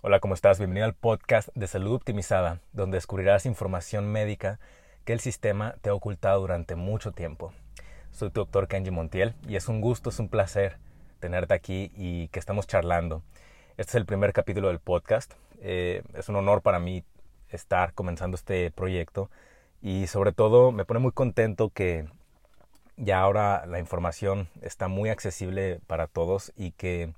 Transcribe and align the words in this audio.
Hola, 0.00 0.20
¿cómo 0.20 0.34
estás? 0.34 0.58
Bienvenido 0.58 0.86
al 0.86 0.94
podcast 0.94 1.48
de 1.56 1.66
Salud 1.66 1.92
Optimizada, 1.94 2.60
donde 2.72 2.98
descubrirás 2.98 3.46
información 3.46 4.06
médica 4.06 4.60
que 5.04 5.12
el 5.12 5.18
sistema 5.18 5.74
te 5.80 5.90
ha 5.90 5.94
ocultado 5.94 6.40
durante 6.40 6.76
mucho 6.76 7.10
tiempo. 7.10 7.52
Soy 8.12 8.30
tu 8.30 8.42
doctor 8.42 8.68
Kenji 8.68 8.92
Montiel 8.92 9.34
y 9.48 9.56
es 9.56 9.66
un 9.66 9.80
gusto, 9.80 10.10
es 10.10 10.20
un 10.20 10.28
placer 10.28 10.78
tenerte 11.18 11.52
aquí 11.52 11.90
y 11.96 12.28
que 12.28 12.38
estamos 12.38 12.68
charlando. 12.68 13.24
Este 13.76 13.90
es 13.90 13.94
el 13.96 14.06
primer 14.06 14.32
capítulo 14.32 14.68
del 14.68 14.78
podcast. 14.78 15.34
Eh, 15.62 16.04
es 16.14 16.28
un 16.28 16.36
honor 16.36 16.62
para 16.62 16.78
mí 16.78 17.02
estar 17.48 17.92
comenzando 17.92 18.36
este 18.36 18.70
proyecto 18.70 19.32
y 19.82 20.06
sobre 20.06 20.30
todo 20.30 20.70
me 20.70 20.84
pone 20.84 21.00
muy 21.00 21.10
contento 21.10 21.70
que 21.70 22.06
ya 22.96 23.18
ahora 23.20 23.66
la 23.66 23.80
información 23.80 24.48
está 24.62 24.86
muy 24.86 25.10
accesible 25.10 25.80
para 25.88 26.06
todos 26.06 26.52
y 26.56 26.70
que 26.70 27.12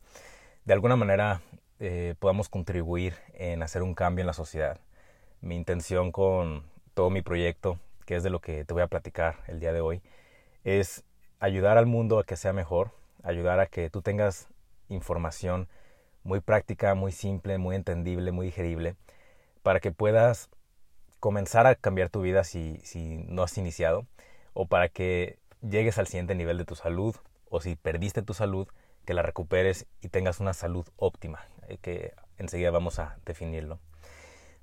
de 0.65 0.73
alguna 0.73 0.97
manera 0.97 1.43
eh, 1.81 2.15
podamos 2.19 2.51
contribuir 2.51 3.15
en 3.33 3.63
hacer 3.63 3.83
un 3.83 3.95
cambio 3.95 4.23
en 4.23 4.27
la 4.27 4.35
sociedad. 4.35 4.79
Mi 5.41 5.57
intención 5.57 6.13
con 6.13 6.65
todo 6.93 7.09
mi 7.09 7.23
proyecto, 7.23 7.79
que 8.05 8.17
es 8.17 8.23
de 8.23 8.29
lo 8.29 8.41
que 8.41 8.67
te 8.67 8.75
voy 8.75 8.83
a 8.83 8.87
platicar 8.87 9.37
el 9.49 9.61
día 9.61 9.73
de 9.73 9.81
hoy, 9.81 10.03
es 10.63 11.05
ayudar 11.39 11.79
al 11.79 11.87
mundo 11.87 12.19
a 12.19 12.25
que 12.25 12.37
sea 12.37 12.53
mejor, 12.53 12.91
ayudar 13.23 13.61
a 13.61 13.67
que 13.67 13.89
tú 13.89 14.03
tengas 14.03 14.49
información 14.91 15.69
muy 16.23 16.41
práctica, 16.41 16.95
muy 16.95 17.13
simple, 17.13 17.57
muy 17.57 17.77
entendible, 17.77 18.31
muy 18.31 18.47
digerible, 18.47 18.97
para 19.63 19.81
que 19.81 19.91
puedas 19.91 20.51
comenzar 21.19 21.67
a 21.67 21.75
cambiar 21.77 22.11
tu 22.11 22.21
vida 22.21 22.45
si, 22.45 22.79
si 22.85 23.25
no 23.27 23.43
has 23.43 23.57
iniciado, 23.57 24.07
o 24.53 24.67
para 24.67 24.91
que 24.91 25.39
llegues 25.63 25.99
al 25.99 26.09
siguiente 26.09 26.35
nivel 26.35 26.59
de 26.59 26.67
tu 26.67 26.75
salud, 26.75 27.17
o 27.49 27.63
si 27.63 27.77
perdiste 27.77 28.21
tu 28.21 28.35
salud, 28.35 28.69
que 29.07 29.15
la 29.15 29.23
recuperes 29.23 29.87
y 30.03 30.09
tengas 30.09 30.41
una 30.41 30.53
salud 30.53 30.87
óptima, 30.97 31.41
que 31.79 32.15
enseguida 32.39 32.71
vamos 32.71 32.99
a 32.99 33.17
definirlo. 33.25 33.79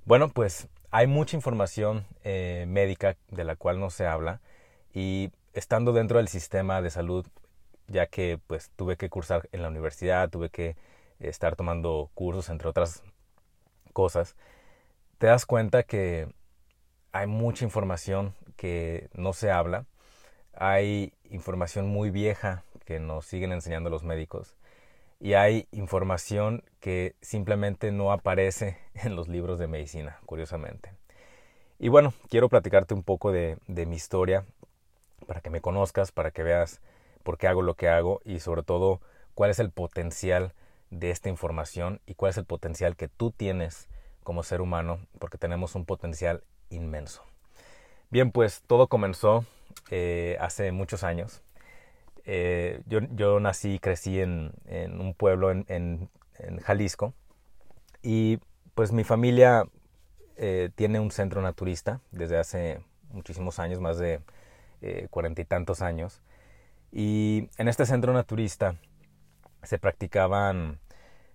Bueno, 0.04 0.28
pues 0.28 0.68
hay 0.90 1.06
mucha 1.06 1.36
información 1.36 2.06
eh, 2.24 2.64
médica 2.68 3.16
de 3.30 3.44
la 3.44 3.56
cual 3.56 3.78
no 3.78 3.90
se 3.90 4.06
habla 4.06 4.40
y 4.94 5.30
estando 5.52 5.92
dentro 5.92 6.18
del 6.18 6.28
sistema 6.28 6.80
de 6.82 6.90
salud, 6.90 7.26
ya 7.88 8.06
que 8.06 8.38
pues 8.46 8.70
tuve 8.76 8.96
que 8.96 9.10
cursar 9.10 9.48
en 9.52 9.62
la 9.62 9.68
universidad, 9.68 10.30
tuve 10.30 10.50
que 10.50 10.76
estar 11.20 11.56
tomando 11.56 12.10
cursos, 12.14 12.48
entre 12.48 12.68
otras 12.68 13.02
cosas, 13.92 14.36
te 15.18 15.26
das 15.26 15.46
cuenta 15.46 15.82
que 15.82 16.28
hay 17.12 17.26
mucha 17.26 17.64
información 17.64 18.34
que 18.56 19.08
no 19.12 19.32
se 19.32 19.50
habla, 19.50 19.84
hay 20.54 21.12
información 21.30 21.88
muy 21.88 22.10
vieja 22.10 22.64
que 22.84 23.00
nos 23.00 23.26
siguen 23.26 23.52
enseñando 23.52 23.90
los 23.90 24.04
médicos 24.04 24.54
y 25.20 25.34
hay 25.34 25.66
información 25.72 26.62
que 26.80 27.14
simplemente 27.20 27.90
no 27.92 28.12
aparece 28.12 28.78
en 28.94 29.16
los 29.16 29.28
libros 29.28 29.58
de 29.58 29.66
medicina, 29.66 30.18
curiosamente. 30.26 30.92
Y 31.78 31.88
bueno, 31.88 32.12
quiero 32.28 32.48
platicarte 32.48 32.94
un 32.94 33.02
poco 33.02 33.30
de, 33.30 33.58
mi 33.66 33.96
historia 33.96 34.44
para 35.26 35.40
que 35.40 35.50
me 35.50 35.60
conozcas, 35.60 36.10
para 36.10 36.30
que 36.30 36.42
veas 36.42 36.80
por 37.22 37.38
qué 37.38 37.46
hago 37.46 37.62
lo 37.62 37.74
que 37.74 37.88
hago 37.88 38.20
y 38.24 38.40
sobre 38.40 38.62
todo 38.62 39.00
cuál 39.34 39.50
es 39.50 39.58
el 39.60 39.70
potencial 39.70 40.54
de 40.90 41.10
esta 41.10 41.28
información 41.28 42.00
y 42.06 42.14
cuál 42.14 42.30
es 42.30 42.38
el 42.38 42.46
potencial 42.46 42.96
que 42.96 43.08
tú 43.08 43.30
tienes 43.30 43.88
como 44.24 44.42
ser 44.42 44.60
humano, 44.60 44.98
porque 45.18 45.38
tenemos 45.38 45.74
un 45.74 45.84
potencial 45.84 46.42
inmenso. 46.70 47.22
Bien, 48.10 48.32
pues 48.32 48.62
todo 48.66 48.88
comenzó 48.88 49.44
eh, 49.90 50.36
hace 50.40 50.72
muchos 50.72 51.04
años. 51.04 51.42
Eh, 52.30 52.82
yo, 52.86 53.40
nací 53.40 53.76
y 53.76 53.78
crecí 53.78 54.20
en, 54.20 54.52
un 55.00 55.14
pueblo 55.14 55.50
en, 55.50 55.64
en, 55.66 56.10
Jalisco 56.62 57.14
y 58.02 58.38
pues 58.74 58.92
mi 58.92 59.02
familia 59.02 59.64
eh, 60.36 60.68
tiene 60.74 61.00
un 61.00 61.10
centro 61.10 61.40
naturista 61.40 62.02
desde 62.10 62.36
hace 62.36 62.80
muchísimos 63.12 63.58
años, 63.58 63.80
más 63.80 63.96
de 63.96 64.20
eh, 64.82 65.06
cuarenta 65.10 65.40
y 65.40 65.46
tantos 65.46 65.80
años. 65.80 66.20
Y 66.92 67.48
en 67.56 67.66
este 67.66 67.86
centro 67.86 68.12
naturista 68.12 68.76
se 69.62 69.78
practicaban 69.78 70.80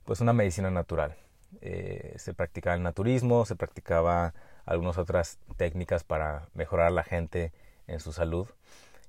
pues 0.04 0.22
una 0.22 0.32
medicina 0.32 0.70
natural. 0.70 1.16
se 1.60 2.34
practicaba 2.36 2.76
el 2.76 2.84
naturismo, 2.84 3.46
se 3.46 3.56
practicaba 3.56 4.36
algunas 4.64 5.00
otras 5.00 5.40
técnicas 5.58 6.04
para 6.04 6.50
mejorar 6.54 6.88
a 6.88 6.92
la 6.92 7.04
gente 7.04 7.52
en 7.88 8.00
su 8.00 8.14
salud. 8.14 8.48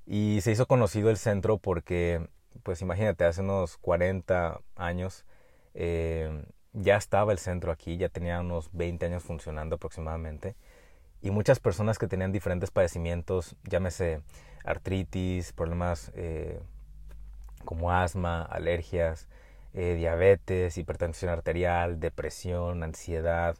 Y 0.07 0.41
se 0.43 0.53
hizo 0.53 0.67
conocido 0.67 1.11
el 1.11 1.17
centro 1.17 1.59
porque, 1.59 2.29
pues 2.63 2.83
imagínate, 2.83 3.25
hace 3.25 3.41
unos 3.41 3.79
40 3.79 4.61
años 4.77 5.25
eh, 5.75 6.45
ya 6.73 6.97
estaba 6.97 7.33
el 7.33 7.39
centro 7.39 7.73
aquí, 7.73 7.97
ya 7.97 8.09
tenía 8.09 8.41
unos 8.41 8.71
20 8.73 9.07
años 9.07 9.23
funcionando 9.23 9.77
aproximadamente. 9.77 10.57
Y 11.23 11.31
muchas 11.31 11.59
personas 11.59 11.99
que 11.99 12.07
tenían 12.07 12.33
diferentes 12.33 12.71
padecimientos, 12.71 13.57
llámese 13.65 14.21
artritis, 14.65 15.53
problemas 15.53 16.13
eh, 16.15 16.61
como 17.65 17.91
asma, 17.93 18.43
alergias, 18.43 19.29
eh, 19.73 19.95
diabetes, 19.95 20.77
hipertensión 20.77 21.31
arterial, 21.31 21.99
depresión, 22.01 22.83
ansiedad, 22.83 23.57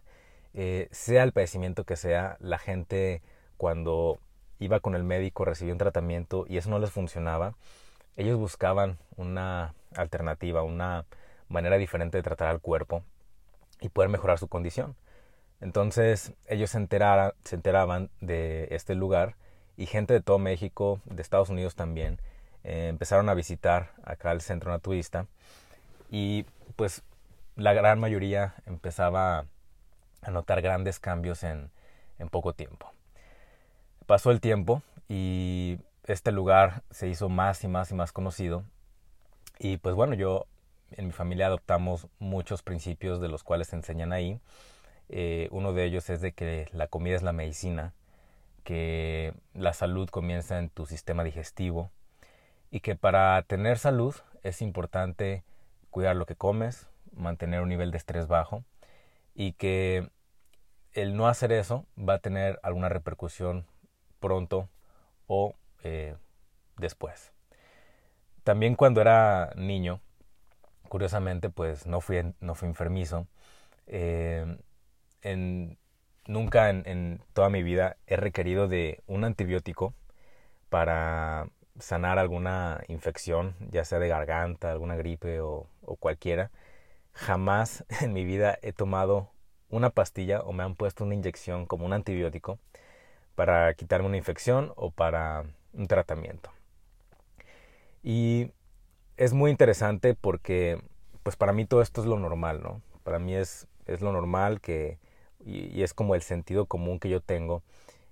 sea 0.91 1.25
el 1.25 1.33
padecimiento 1.33 1.85
que 1.85 1.97
sea, 1.97 2.37
la 2.39 2.59
gente 2.59 3.23
cuando 3.57 4.21
iba 4.59 4.81
con 4.81 4.95
el 4.95 5.05
médico, 5.05 5.45
recibía 5.45 5.75
un 5.75 5.79
tratamiento 5.79 6.47
y 6.49 6.57
eso 6.57 6.71
no 6.71 6.79
les 6.79 6.91
funcionaba, 6.91 7.55
ellos 8.17 8.39
buscaban 8.39 8.99
una 9.17 9.75
alternativa, 9.97 10.63
una 10.63 11.05
manera 11.49 11.77
diferente 11.79 12.19
de 12.19 12.23
tratar 12.23 12.49
al 12.49 12.61
cuerpo 12.61 13.03
y 13.81 13.89
poder 13.89 14.11
mejorar 14.11 14.39
su 14.39 14.49
condición. 14.49 14.97
Entonces 15.61 16.33
ellos 16.47 16.71
se, 16.71 16.87
se 17.45 17.55
enteraban 17.55 18.11
de 18.21 18.69
este 18.71 18.95
lugar 18.95 19.37
y 19.77 19.87
gente 19.87 20.15
de 20.15 20.21
todo 20.21 20.39
México, 20.39 21.01
de 21.05 21.23
Estados 21.23 21.49
Unidos 21.49 21.75
también, 21.75 22.21
eh, 22.63 22.89
empezaron 22.89 23.29
a 23.29 23.35
visitar 23.35 23.93
acá 24.05 24.33
el 24.33 24.41
centro 24.41 24.71
naturista 24.71 25.27
y 26.11 26.47
pues 26.77 27.03
la 27.57 27.73
gran 27.73 28.01
mayoría 28.01 28.55
empezaba 28.67 29.47
a 30.23 30.31
notar 30.31 30.63
grandes 30.63 30.99
cambios 30.99 31.43
en 31.45 31.71
poco 32.31 32.53
tiempo. 32.55 32.94
Pasó 34.07 34.31
el 34.31 34.41
tiempo 34.41 34.83
y 35.09 35.79
este 36.07 36.31
lugar 36.31 36.83
se 36.91 37.09
hizo 37.09 37.31
más 37.31 37.65
y 37.65 37.69
más 37.69 37.91
y 37.91 37.95
más 37.95 38.13
conocido. 38.13 38.65
Y 39.59 39.79
pues 39.79 39.95
bueno, 39.95 40.15
yo 40.15 40.47
en 40.91 41.07
mi 41.07 41.13
familia 41.13 41.47
adoptamos 41.47 42.09
muchos 42.19 42.63
principios 42.63 43.21
de 43.21 43.29
los 43.29 43.43
cuales 43.43 43.69
se 43.69 43.77
enseñan 43.77 44.13
ahí. 44.13 44.41
Eh, 45.09 45.49
uno 45.53 45.73
de 45.73 45.85
ellos 45.85 46.11
es 46.11 46.21
de 46.21 46.33
que 46.33 46.69
la 46.73 46.87
comida 46.87 47.17
es 47.17 47.23
la 47.23 47.33
medicina, 47.33 47.95
que 48.63 49.33
la 49.55 49.73
salud 49.73 50.09
comienza 50.11 50.59
en 50.59 50.69
tu 50.69 50.85
sistema 50.85 51.25
digestivo 51.25 51.91
y 52.71 52.81
que 52.81 52.97
para 52.97 53.41
tener 53.43 53.79
salud 53.79 54.15
es 54.43 54.61
importante 54.61 55.45
cuidar 55.91 56.17
lo 56.17 56.27
que 56.27 56.37
comes, 56.37 56.89
mantener 57.15 57.63
un 57.63 57.71
nivel 57.71 57.91
de 57.91 57.99
estrés 57.99 58.27
bajo 58.27 58.65
y 59.35 59.53
que 59.53 60.11
el 60.93 61.17
no 61.17 61.27
hacer 61.27 61.53
eso 61.53 61.87
va 61.99 62.15
a 62.15 62.19
tener 62.19 62.61
alguna 62.63 62.89
repercusión 62.89 63.67
pronto 64.21 64.69
o 65.27 65.55
eh, 65.83 66.17
después. 66.77 67.33
También 68.43 68.75
cuando 68.75 69.01
era 69.01 69.53
niño, 69.57 70.01
curiosamente, 70.89 71.51
pues 71.51 71.87
no 71.87 72.01
fui, 72.01 72.35
no 72.41 72.55
fui 72.55 72.69
enfermizo. 72.69 73.27
Eh, 73.87 74.59
en, 75.23 75.79
nunca 76.27 76.71
en, 76.71 77.23
toda 77.33 77.49
mi 77.51 77.63
vida 77.63 77.97
he 78.07 78.17
requerido 78.17 78.69
de 78.69 79.03
un 79.07 79.25
antibiótico 79.25 79.95
para 80.69 81.49
sanar 81.79 82.19
alguna 82.19 82.83
infección, 82.89 83.57
ya 83.71 83.85
sea 83.85 83.99
de 83.99 84.09
garganta, 84.09 84.71
alguna 84.71 84.97
gripe 84.97 85.41
o 85.41 85.69
cualquiera. 85.99 86.51
Jamás 87.15 87.85
en 88.01 88.13
mi 88.13 88.25
vida 88.25 88.59
he 88.63 88.73
tomado 88.73 89.31
una 89.71 89.91
pastilla 89.91 90.41
o 90.43 90.53
me 90.53 90.63
han 90.63 90.75
puesto 90.77 91.05
una 91.05 91.15
inyección 91.15 91.67
como 91.67 91.87
un 91.87 91.93
antibiótico 91.93 92.59
para 93.35 93.75
quitarme 93.75 94.09
una 94.09 94.17
infección 94.17 94.73
o 94.77 94.91
para 94.91 95.45
un 95.73 95.87
tratamiento. 95.87 96.51
Y 98.03 98.51
es 99.17 99.33
muy 99.33 99.51
interesante 99.51 100.15
porque 100.15 100.81
pues 101.23 101.37
para 101.37 101.53
mí 101.53 101.65
todo 101.65 101.83
esto 101.83 102.01
es 102.01 102.07
lo 102.07 102.19
normal, 102.19 102.63
¿no? 102.63 102.83
Para 103.03 103.19
mí 103.19 103.35
es, 103.35 103.67
es 103.87 104.01
lo 104.03 104.13
normal 104.13 104.61
que, 104.61 104.99
y, 105.45 105.83
es 105.83 105.95
como 105.95 106.15
el 106.15 106.23
sentido 106.23 106.67
común 106.67 106.99
que 107.01 107.09
yo 107.09 107.21
tengo 107.21 107.63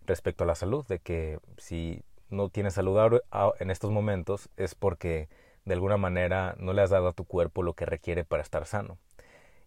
respecto 0.06 0.44
a 0.44 0.46
la 0.46 0.54
salud, 0.54 0.86
de 0.86 0.98
que 0.98 1.38
si 1.58 2.02
no 2.30 2.48
tienes 2.48 2.74
salud 2.74 3.20
en 3.60 3.70
estos 3.70 3.90
momentos 3.90 4.48
es 4.56 4.74
porque 4.74 5.28
de 5.64 5.74
alguna 5.74 5.96
manera 5.98 6.54
no 6.58 6.72
le 6.72 6.82
has 6.82 6.90
dado 6.90 7.08
a 7.08 7.12
tu 7.12 7.24
cuerpo 7.24 7.62
lo 7.62 7.74
que 7.74 7.86
requiere 7.86 8.24
para 8.24 8.42
estar 8.42 8.66
sano. 8.66 8.98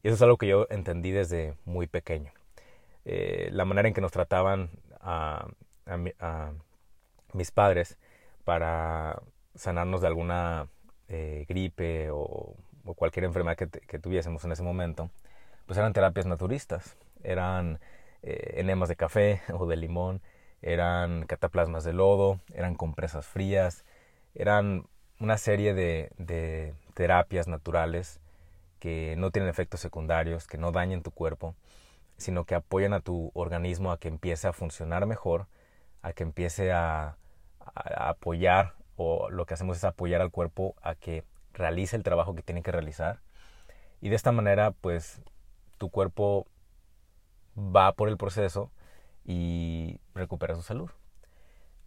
Y 0.04 0.07
eso 0.07 0.16
es 0.16 0.22
algo 0.22 0.38
que 0.38 0.48
yo 0.48 0.68
entendí 0.69 1.12
desde 1.12 1.56
muy 1.66 1.88
pequeño. 1.88 2.31
Eh, 3.06 3.50
la 3.52 3.66
manera 3.66 3.88
en 3.88 3.94
que 3.94 4.02
nos 4.02 4.12
trataban 4.12 4.69
a, 5.06 6.54
mis 7.34 7.52
padres 7.52 7.98
para 8.44 9.22
sanarnos 9.56 10.02
de 10.02 10.07
alguna 10.07 10.68
eh, 11.10 11.46
gripe 11.48 12.10
o, 12.12 12.56
cualquier 12.96 13.25
enfermedad 13.25 13.57
que, 13.57 14.00
tuviésemos 14.00 14.46
en 14.46 14.52
ese 14.52 14.62
momento, 14.62 15.10
pues 15.66 15.78
eran 15.80 15.94
terapias 15.94 16.28
naturistas, 16.28 16.96
eran 17.24 17.80
eh, 18.22 18.54
enemas 18.57 18.90
de 18.90 18.96
café 18.96 19.42
o 19.54 19.66
de 19.66 19.75
limón, 19.75 20.22
eran 20.62 21.25
cataplasmas 21.25 21.84
de 21.84 21.94
lodo, 21.94 22.40
eran 22.54 22.75
compresas 22.75 23.25
frías, 23.25 23.86
eran 24.36 24.86
una 25.19 25.38
serie 25.38 25.74
de, 25.74 26.12
de 26.18 26.74
terapias 26.94 27.48
naturales 27.48 28.19
que 28.80 29.16
no 29.18 29.31
tienen 29.31 29.50
efectos 29.50 29.80
secundarios, 29.80 30.48
que 30.48 30.57
no 30.57 30.72
dañen 30.72 31.02
tu 31.02 31.12
cuerpo, 31.12 31.56
sino 32.18 32.46
que 32.46 32.56
apoyan 32.56 32.94
a 32.94 33.02
tu 33.02 33.32
organismo 33.34 33.92
a 33.92 34.00
que 34.00 34.08
empiece 34.08 34.48
a 34.48 34.54
funcionar 34.54 35.06
mejor, 35.06 35.48
a 36.02 36.14
que 36.14 36.24
empiece 36.24 36.72
a, 36.72 37.18
apoyar, 37.98 38.76
o 38.96 39.30
lo 39.30 39.46
que 39.46 39.56
hacemos 39.56 39.78
es 39.78 39.84
apoyar 39.84 40.22
al 40.22 40.32
cuerpo 40.32 40.76
a 40.82 40.96
que 40.96 41.24
realice 41.54 41.96
el 41.96 42.04
trabajo 42.04 42.36
que 42.36 42.44
tiene 42.44 42.62
que 42.62 42.72
realizar. 42.72 43.20
Y 44.02 44.10
de 44.10 44.16
esta 44.16 44.32
manera, 44.32 44.72
pues, 44.72 45.22
tu 45.78 45.90
cuerpo 45.90 46.48
va 47.58 47.94
por 47.94 48.08
el 48.10 48.18
proceso 48.18 48.72
y 49.26 50.00
recupera 50.14 50.56
su 50.56 50.62
salud. 50.62 50.90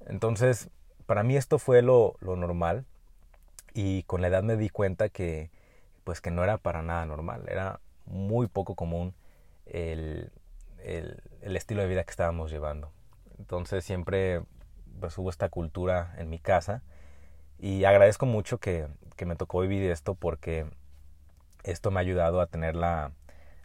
Entonces, 0.06 0.68
para 1.06 1.22
mí 1.22 1.36
esto 1.36 1.58
fue 1.58 1.82
lo, 1.82 2.16
lo 2.20 2.36
normal 2.36 2.84
y 3.72 4.02
con 4.04 4.20
la 4.20 4.28
edad 4.28 4.42
me 4.42 4.56
di 4.56 4.68
cuenta 4.68 5.08
que 5.08 5.50
pues 6.04 6.20
que 6.20 6.30
no 6.30 6.42
era 6.42 6.56
para 6.56 6.82
nada 6.82 7.04
normal, 7.04 7.44
era 7.48 7.80
muy 8.06 8.46
poco 8.46 8.74
común 8.74 9.14
el, 9.70 10.32
el, 10.82 11.22
el 11.42 11.56
estilo 11.56 11.82
de 11.82 11.88
vida 11.88 12.04
que 12.04 12.10
estábamos 12.10 12.50
llevando. 12.50 12.92
Entonces 13.38 13.84
siempre 13.84 14.42
pues 15.00 15.16
hubo 15.18 15.30
esta 15.30 15.48
cultura 15.48 16.14
en 16.18 16.28
mi 16.28 16.38
casa 16.38 16.82
y 17.58 17.84
agradezco 17.84 18.26
mucho 18.26 18.58
que, 18.58 18.88
que 19.16 19.26
me 19.26 19.36
tocó 19.36 19.60
vivir 19.60 19.90
esto 19.90 20.14
porque 20.14 20.66
esto 21.64 21.90
me 21.90 21.98
ha 21.98 22.00
ayudado 22.00 22.40
a 22.40 22.46
tener 22.46 22.76
la, 22.76 23.12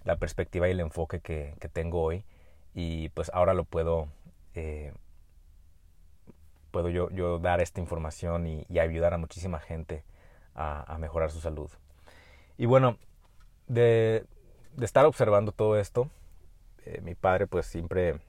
la 0.04 0.18
perspectiva 0.18 0.68
y 0.68 0.72
el 0.72 0.80
enfoque 0.80 1.20
que, 1.20 1.56
que, 1.60 1.70
tengo 1.70 2.02
hoy 2.02 2.26
y 2.74 3.10
pues 3.10 3.32
ahora 3.34 3.54
lo 3.54 3.64
puedo 3.64 4.08
eh, 4.56 4.94
puedo 6.72 6.90
yo, 6.90 7.10
yo, 7.12 7.40
dar 7.40 7.62
esta 7.62 7.80
información 7.80 8.48
y, 8.48 8.66
y 8.68 8.80
ayudar 8.80 9.14
a 9.14 9.18
muchísima 9.18 9.60
gente 9.60 10.04
a, 10.56 10.92
a, 10.92 10.98
mejorar 10.98 11.30
su 11.32 11.40
salud 11.40 11.70
y 12.58 12.66
bueno 12.66 12.98
de, 13.68 14.26
de 14.76 14.86
estar 14.86 15.06
observando 15.06 15.52
todo 15.52 15.78
esto 15.78 16.10
eh, 16.86 17.02
mi 17.02 17.16
padre 17.16 17.48
pues 17.48 17.66
siempre 17.66 18.20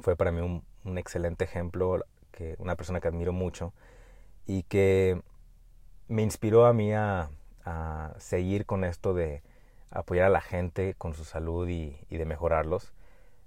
fue 0.00 0.16
para 0.16 0.32
mí 0.32 0.40
un, 0.40 0.64
un 0.84 0.98
excelente 0.98 1.44
ejemplo 1.44 2.04
que 2.32 2.56
una 2.58 2.76
persona 2.76 3.00
que 3.00 3.08
admiro 3.08 3.32
mucho 3.32 3.72
y 4.46 4.62
que 4.64 5.20
me 6.08 6.22
inspiró 6.22 6.66
a 6.66 6.72
mí 6.72 6.92
a, 6.92 7.30
a 7.64 8.14
seguir 8.18 8.66
con 8.66 8.84
esto 8.84 9.14
de 9.14 9.42
apoyar 9.90 10.26
a 10.26 10.30
la 10.30 10.40
gente 10.40 10.94
con 10.94 11.14
su 11.14 11.24
salud 11.24 11.68
y, 11.68 11.96
y, 12.10 12.16
de 12.16 12.24
mejorarlos. 12.24 12.92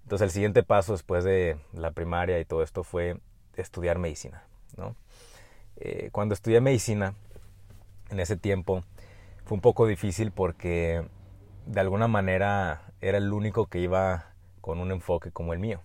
Entonces 0.04 0.26
el 0.26 0.32
siguiente 0.32 0.64
paso 0.64 0.94
después 0.94 1.24
de 1.24 1.60
la 1.74 1.92
primaria 1.92 2.40
y 2.40 2.46
todo 2.46 2.64
esto 2.64 2.84
fue 2.84 3.20
estudiar 3.56 4.00
medicina. 4.00 4.44
¿no? 4.78 4.96
Eh, 5.76 6.10
cuando 6.12 6.34
estudié 6.34 6.62
medicina, 6.62 7.14
en 8.10 8.20
ese 8.22 8.38
tiempo, 8.38 8.84
fue 9.46 9.56
un 9.56 9.62
poco 9.62 9.86
difícil 9.86 10.32
porque 10.32 11.06
de 11.68 11.82
alguna 11.82 12.08
manera 12.08 12.94
era 13.02 13.18
el 13.18 13.32
único 13.34 13.68
que 13.68 13.80
iba 13.80 14.34
con 14.62 14.80
un 14.80 14.92
enfoque 14.92 15.32
como 15.32 15.54
el 15.54 15.60
mío. 15.60 15.82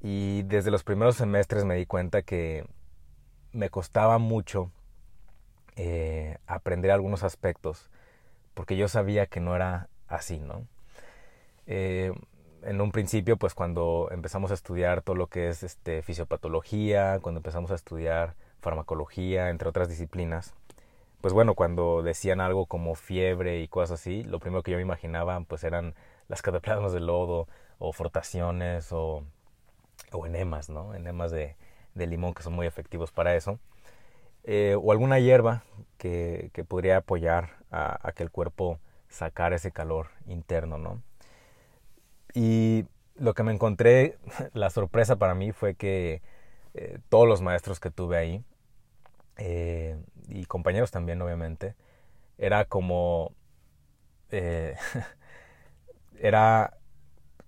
Y 0.00 0.42
desde 0.42 0.70
los 0.70 0.82
primeros 0.82 1.16
semestres 1.16 1.64
me 1.64 1.76
di 1.76 1.86
cuenta 1.86 2.22
que 2.22 2.66
me 3.52 3.70
costaba 3.70 4.18
mucho 4.18 4.70
eh, 5.76 6.38
aprender 6.46 6.90
algunos 6.90 7.22
aspectos 7.22 7.90
porque 8.54 8.76
yo 8.76 8.88
sabía 8.88 9.26
que 9.26 9.40
no 9.40 9.54
era 9.54 9.88
así, 10.08 10.38
¿no? 10.38 10.66
Eh, 11.66 12.12
en 12.62 12.80
un 12.80 12.92
principio, 12.92 13.36
pues 13.36 13.54
cuando 13.54 14.08
empezamos 14.10 14.50
a 14.50 14.54
estudiar 14.54 15.02
todo 15.02 15.16
lo 15.16 15.28
que 15.28 15.48
es 15.48 15.62
este, 15.62 16.02
fisiopatología, 16.02 17.18
cuando 17.20 17.38
empezamos 17.38 17.70
a 17.70 17.74
estudiar 17.74 18.34
farmacología, 18.60 19.50
entre 19.50 19.68
otras 19.68 19.88
disciplinas, 19.88 20.54
pues 21.22 21.32
bueno, 21.32 21.54
cuando 21.54 22.02
decían 22.02 22.40
algo 22.40 22.66
como 22.66 22.94
fiebre 22.94 23.60
y 23.60 23.68
cosas 23.68 24.00
así, 24.00 24.24
lo 24.24 24.40
primero 24.40 24.62
que 24.62 24.72
yo 24.72 24.76
me 24.76 24.82
imaginaba 24.82 25.40
pues 25.42 25.64
eran 25.64 25.94
las 26.28 26.42
cataplasmas 26.42 26.92
de 26.92 27.00
lodo 27.00 27.48
o 27.78 27.92
frotaciones 27.92 28.92
o 28.92 29.24
enemas, 30.26 30.68
¿no? 30.68 30.94
Enemas 30.94 31.30
de, 31.30 31.56
limón 31.94 32.34
que 32.34 32.42
son 32.42 32.54
muy 32.54 32.66
efectivos 32.66 33.12
para 33.12 33.34
eso. 33.36 33.58
Eh, 34.44 34.76
o 34.80 34.92
alguna 34.92 35.18
hierba 35.20 35.64
que, 35.98 36.50
que 36.52 36.64
podría 36.64 36.98
apoyar 36.98 37.58
a, 37.70 38.06
a, 38.06 38.12
que 38.12 38.24
el 38.24 38.30
cuerpo 38.30 38.80
sacara 39.08 39.56
ese 39.56 39.70
calor 39.70 40.08
interno, 40.26 40.78
¿no? 40.78 41.02
Y 42.34 42.86
lo 43.16 43.34
que 43.34 43.42
me 43.44 43.52
encontré, 43.52 44.18
la 44.54 44.70
sorpresa 44.70 45.16
para 45.16 45.34
mí 45.34 45.52
fue 45.52 45.74
que 45.74 46.22
eh, 46.74 46.98
todos 47.08 47.28
los 47.28 47.42
maestros 47.42 47.80
que 47.80 47.90
tuve 47.90 48.16
ahí, 48.16 48.44
eh, 49.36 49.96
y 50.28 50.44
compañeros 50.46 50.90
también 50.90 51.20
obviamente, 51.22 51.74
era 52.38 52.64
como... 52.64 53.32
Eh, 54.30 54.76
era... 56.18 56.76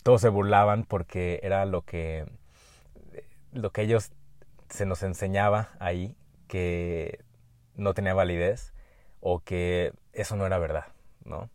Todos 0.03 0.21
se 0.21 0.29
burlaban 0.29 0.85
porque 0.85 1.41
era 1.43 1.65
lo 1.65 1.83
que 1.83 2.27
lo 3.55 3.71
que 3.71 3.83
ellos 3.83 4.11
se 4.69 4.85
nos 4.85 5.03
enseñaba 5.03 5.71
ahí 5.79 6.17
que 6.49 7.21
no 7.77 7.95
tenía 7.95 8.13
validez 8.13 8.75
o 9.21 9.41
que 9.41 9.93
eso 10.13 10.37
no 10.37 10.45
era 10.45 10.59
verdad, 10.59 10.87
¿no? 11.25 11.49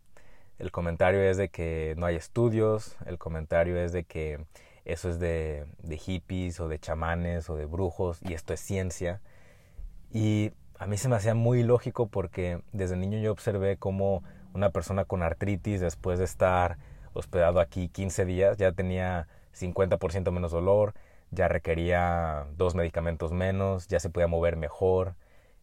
El 0.58 0.72
comentario 0.72 1.20
es 1.22 1.36
de 1.36 1.48
que 1.48 1.94
no 1.96 2.06
hay 2.06 2.16
estudios, 2.16 2.96
el 3.06 3.18
comentario 3.18 3.78
es 3.78 3.92
de 3.92 4.04
que 4.04 4.44
eso 4.84 5.08
es 5.08 5.18
de, 5.20 5.66
de 5.82 5.96
hippies 5.96 6.58
o 6.60 6.68
de 6.68 6.78
chamanes 6.78 7.48
o 7.48 7.56
de 7.56 7.66
brujos 7.66 8.18
y 8.22 8.34
esto 8.34 8.52
es 8.54 8.60
ciencia. 8.60 9.20
Y 10.12 10.52
a 10.78 10.86
mí 10.86 10.96
se 10.96 11.08
me 11.08 11.16
hacía 11.16 11.34
muy 11.34 11.62
lógico 11.62 12.08
porque 12.08 12.62
desde 12.72 12.96
niño 12.96 13.18
yo 13.18 13.32
observé 13.32 13.76
cómo 13.76 14.22
una 14.54 14.70
persona 14.70 15.04
con 15.04 15.22
artritis 15.22 15.80
después 15.80 16.18
de 16.18 16.24
estar 16.24 16.78
hospedado 17.12 17.60
aquí 17.60 17.88
15 17.88 18.24
días 18.24 18.56
ya 18.56 18.72
tenía 18.72 19.28
50% 19.54 20.30
menos 20.30 20.52
dolor, 20.52 20.94
ya 21.30 21.48
requería 21.48 22.46
dos 22.56 22.74
medicamentos 22.74 23.32
menos, 23.32 23.88
ya 23.88 24.00
se 24.00 24.10
podía 24.10 24.26
mover 24.26 24.56
mejor. 24.56 25.14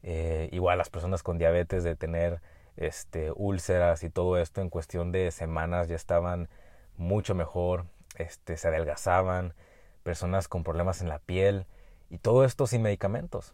Eh, 0.03 0.49
igual 0.51 0.77
las 0.77 0.89
personas 0.89 1.23
con 1.23 1.38
diabetes 1.38 1.83
de 1.83 1.95
tener 1.95 2.41
este, 2.77 3.31
úlceras 3.35 4.03
y 4.03 4.09
todo 4.09 4.38
esto 4.38 4.61
en 4.61 4.69
cuestión 4.69 5.11
de 5.11 5.31
semanas 5.31 5.88
ya 5.88 5.95
estaban 5.95 6.47
mucho 6.95 7.35
mejor, 7.35 7.85
este, 8.18 8.56
se 8.57 8.68
adelgazaban, 8.68 9.54
personas 10.04 10.47
con 10.47 10.63
problemas 10.63 11.01
en 11.01 11.09
la 11.09 11.19
piel 11.19 11.66
y 12.09 12.19
todo 12.19 12.45
esto 12.45 12.68
sin 12.68 12.81
medicamentos. 12.81 13.54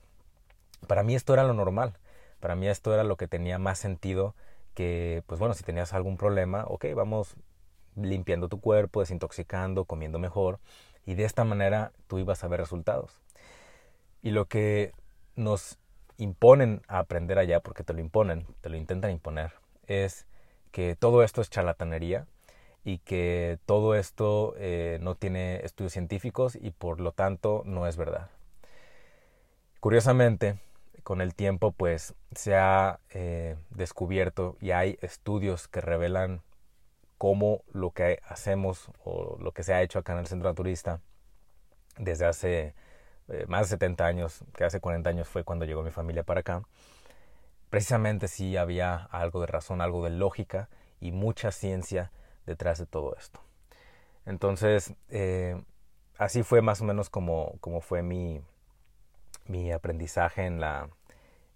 Para 0.87 1.03
mí 1.03 1.15
esto 1.15 1.33
era 1.33 1.43
lo 1.43 1.53
normal, 1.53 1.93
para 2.39 2.55
mí 2.55 2.67
esto 2.67 2.93
era 2.93 3.03
lo 3.03 3.17
que 3.17 3.27
tenía 3.27 3.57
más 3.59 3.79
sentido 3.79 4.35
que, 4.73 5.23
pues 5.27 5.39
bueno, 5.39 5.53
si 5.53 5.63
tenías 5.63 5.93
algún 5.93 6.17
problema, 6.17 6.65
ok, 6.67 6.85
vamos 6.95 7.35
limpiando 7.95 8.49
tu 8.49 8.59
cuerpo, 8.59 9.01
desintoxicando, 9.01 9.85
comiendo 9.85 10.19
mejor 10.19 10.59
y 11.05 11.15
de 11.15 11.25
esta 11.25 11.43
manera 11.43 11.91
tú 12.07 12.19
ibas 12.19 12.43
a 12.43 12.47
ver 12.47 12.59
resultados. 12.59 13.21
Y 14.21 14.31
lo 14.31 14.45
que 14.45 14.93
nos 15.35 15.77
imponen 16.17 16.81
a 16.87 16.99
aprender 16.99 17.39
allá, 17.39 17.59
porque 17.59 17.83
te 17.83 17.93
lo 17.93 17.99
imponen, 17.99 18.47
te 18.61 18.69
lo 18.69 18.77
intentan 18.77 19.11
imponer, 19.11 19.53
es 19.87 20.25
que 20.71 20.95
todo 20.95 21.23
esto 21.23 21.41
es 21.41 21.49
charlatanería 21.49 22.25
y 22.83 22.99
que 22.99 23.59
todo 23.65 23.95
esto 23.95 24.55
eh, 24.57 24.97
no 25.01 25.15
tiene 25.15 25.57
estudios 25.63 25.93
científicos 25.93 26.57
y 26.59 26.71
por 26.71 26.99
lo 26.99 27.11
tanto 27.11 27.63
no 27.65 27.87
es 27.87 27.97
verdad. 27.97 28.29
Curiosamente, 29.79 30.59
con 31.03 31.21
el 31.21 31.35
tiempo 31.35 31.71
pues 31.71 32.15
se 32.33 32.55
ha 32.55 32.99
eh, 33.11 33.55
descubierto 33.69 34.57
y 34.59 34.71
hay 34.71 34.97
estudios 35.01 35.67
que 35.67 35.81
revelan 35.81 36.41
cómo 37.17 37.63
lo 37.71 37.91
que 37.91 38.19
hacemos 38.27 38.89
o 39.03 39.37
lo 39.39 39.51
que 39.51 39.63
se 39.63 39.73
ha 39.73 39.81
hecho 39.81 39.99
acá 39.99 40.13
en 40.13 40.19
el 40.19 40.27
centro 40.27 40.49
naturista 40.49 40.99
desde 41.97 42.25
hace 42.25 42.75
eh, 43.29 43.45
más 43.47 43.61
de 43.61 43.75
70 43.75 44.05
años, 44.05 44.43
que 44.55 44.63
hace 44.63 44.79
40 44.79 45.09
años 45.09 45.27
fue 45.27 45.43
cuando 45.43 45.65
llegó 45.65 45.83
mi 45.83 45.91
familia 45.91 46.23
para 46.23 46.41
acá, 46.41 46.63
precisamente 47.69 48.27
sí 48.27 48.57
había 48.57 48.95
algo 48.95 49.39
de 49.41 49.47
razón, 49.47 49.81
algo 49.81 50.03
de 50.03 50.09
lógica 50.09 50.69
y 50.99 51.11
mucha 51.11 51.51
ciencia 51.51 52.11
detrás 52.45 52.79
de 52.79 52.85
todo 52.85 53.15
esto. 53.17 53.39
Entonces, 54.25 54.93
eh, 55.09 55.61
así 56.17 56.43
fue 56.43 56.61
más 56.61 56.81
o 56.81 56.85
menos 56.85 57.09
como, 57.09 57.55
como 57.61 57.81
fue 57.81 58.03
mi, 58.03 58.41
mi 59.47 59.71
aprendizaje 59.71 60.45
en 60.45 60.59
la, 60.59 60.89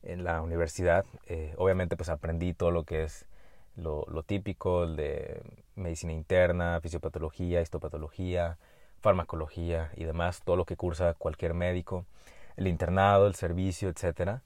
en 0.03 0.24
la 0.24 0.41
universidad. 0.41 1.06
Eh, 1.27 1.53
obviamente 1.58 1.98
pues 1.98 2.10
aprendí 2.10 2.53
todo 2.53 2.72
lo 2.72 2.84
que 2.84 3.03
es 3.03 3.25
lo, 3.77 4.24
típico, 4.24 4.84
el 4.84 4.96
de 4.96 5.41
medicina 5.75 6.12
interna, 6.12 6.79
fisiopatología, 6.82 7.62
histopatología, 7.62 8.58
farmacología 9.01 9.91
y 9.96 10.03
demás, 10.06 10.41
todo 10.44 10.56
lo 10.56 10.65
que 10.65 10.75
cursa 10.75 11.13
cualquier 11.13 11.53
médico, 11.53 12.06
el 12.56 12.67
internado, 12.67 13.27
el 13.27 13.36
servicio, 13.36 13.89
etcétera, 13.89 14.41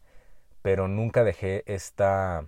pero 0.62 0.88
nunca 0.88 1.24
dejé 1.24 1.64
esta 1.66 2.46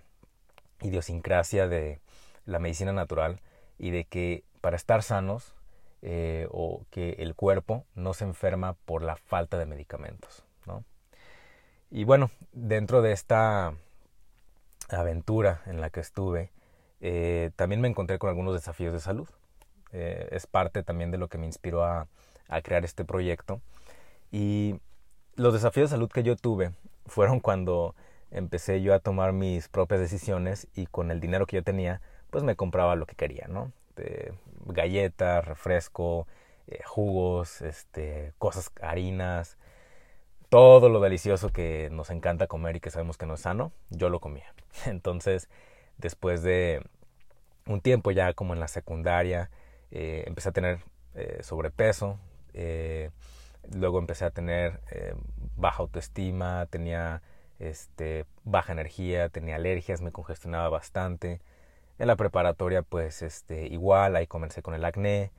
idiosincrasia 0.82 1.68
de 1.68 2.00
la 2.46 2.60
medicina 2.60 2.92
natural 2.92 3.40
y 3.80 3.92
de 3.92 4.04
que 4.04 4.44
para 4.60 4.76
estar 4.76 5.04
sanos 5.04 5.56
eh, 6.02 6.48
o 6.52 6.86
que 6.92 7.12
el 7.20 7.34
cuerpo 7.34 7.86
no 7.96 8.14
se 8.14 8.26
enferma 8.26 8.76
por 8.86 9.02
la 9.04 9.16
falta 9.16 9.58
de 9.58 9.66
medicamentos. 9.66 10.44
Y 11.96 12.06
bueno, 12.06 12.32
dentro 12.54 13.04
de 13.04 13.12
esta 13.12 13.76
aventura 14.90 15.62
en 15.68 15.80
la 15.80 15.92
que 15.92 16.00
estuve, 16.00 16.50
eh, 17.02 17.52
también 17.56 17.82
me 17.82 17.88
encontré 17.88 18.18
con 18.18 18.30
algunos 18.30 18.56
desafíos 18.56 18.94
de 18.94 19.00
salud. 19.00 19.30
Eh, 19.92 20.28
es 20.32 20.48
parte 20.48 20.82
también 20.82 21.12
de 21.12 21.20
lo 21.20 21.28
que 21.28 21.38
me 21.38 21.46
inspiró 21.46 21.84
a, 21.84 22.08
a 22.48 22.62
crear 22.64 22.84
este 22.84 23.06
proyecto. 23.06 23.62
Y 24.32 24.80
los 25.36 25.54
desafíos 25.54 25.92
de 25.92 25.96
salud 25.96 26.10
que 26.10 26.24
yo 26.24 26.36
tuve 26.36 26.72
fueron 27.06 27.40
cuando 27.40 27.94
empecé 28.32 28.82
yo 28.82 28.96
a 28.96 29.00
tomar 29.00 29.32
mis 29.32 29.70
propias 29.70 30.00
decisiones 30.00 30.68
y 30.74 30.88
con 30.88 31.12
el 31.12 31.20
dinero 31.20 31.46
que 31.46 31.58
yo 31.58 31.64
tenía, 31.64 32.02
pues 32.32 32.44
me 32.44 32.56
compraba 32.56 32.96
lo 32.96 33.06
que 33.06 33.14
quería, 33.16 33.46
¿no? 33.48 33.72
galletas, 34.66 35.46
refresco, 35.46 36.26
eh, 36.66 36.82
jugos, 36.86 37.62
este, 37.62 38.34
cosas, 38.40 38.72
harinas, 38.82 39.60
todo 40.54 40.88
lo 40.88 41.00
delicioso 41.00 41.50
que 41.50 41.90
nos 41.92 42.12
encanta 42.12 42.46
comer 42.46 42.76
y 42.76 42.80
que 42.80 42.92
sabemos 42.92 43.18
que 43.18 43.26
no 43.26 43.34
es 43.34 43.40
sano, 43.40 43.72
yo 43.90 44.10
lo 44.10 44.20
comía. 44.20 44.54
Entonces, 44.86 45.50
después 45.98 46.44
de 46.44 46.86
un 47.66 47.82
tiempo 47.82 48.12
ya 48.12 48.34
como 48.34 48.54
en 48.54 48.60
la 48.60 48.68
secundaria, 48.68 49.50
eh, 49.90 50.26
empecé 50.28 50.50
a 50.50 50.52
tener 50.52 50.78
eh, 51.16 51.40
sobrepeso, 51.42 52.20
luego 53.74 53.98
empecé 53.98 54.26
a 54.26 54.30
tener 54.30 54.80
baja 55.58 55.82
autoestima, 55.82 56.68
tenía 56.68 57.24
este, 57.58 58.28
baja 58.44 58.74
energía, 58.74 59.30
tenía 59.30 59.56
alergias, 59.56 60.02
me 60.02 60.12
congestionaba 60.12 60.70
bastante. 60.70 61.42
En 61.98 62.06
la 62.06 62.16
preparatoria, 62.16 62.84
pues 62.84 63.24
este, 63.24 63.66
igual, 63.70 64.16
ahí 64.16 64.28
comencé 64.28 64.62
con 64.62 64.76
el 64.76 64.86
acné, 64.86 65.32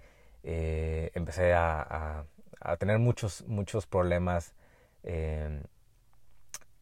eh, 0.42 1.12
empecé 1.14 1.52
a, 1.54 2.24
a, 2.60 2.76
tener 2.78 2.98
muchos, 2.98 3.44
muchos 3.46 3.86
problemas 3.86 4.54
em, 5.04 5.62